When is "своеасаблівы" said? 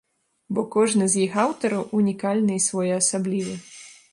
2.69-3.55